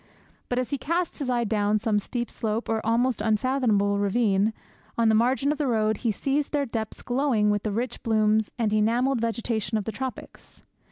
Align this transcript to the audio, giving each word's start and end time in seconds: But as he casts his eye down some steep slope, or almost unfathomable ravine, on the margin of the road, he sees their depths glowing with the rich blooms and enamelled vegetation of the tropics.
But 0.49 0.57
as 0.57 0.71
he 0.71 0.79
casts 0.79 1.19
his 1.19 1.29
eye 1.29 1.43
down 1.43 1.77
some 1.77 1.99
steep 1.99 2.31
slope, 2.31 2.67
or 2.69 2.83
almost 2.83 3.21
unfathomable 3.21 3.99
ravine, 3.99 4.51
on 4.97 5.09
the 5.09 5.13
margin 5.13 5.51
of 5.51 5.59
the 5.59 5.67
road, 5.67 5.97
he 5.97 6.11
sees 6.11 6.49
their 6.49 6.65
depths 6.65 7.03
glowing 7.03 7.51
with 7.51 7.61
the 7.61 7.71
rich 7.71 8.01
blooms 8.01 8.49
and 8.57 8.73
enamelled 8.73 9.21
vegetation 9.21 9.77
of 9.77 9.83
the 9.83 9.91
tropics. 9.91 10.63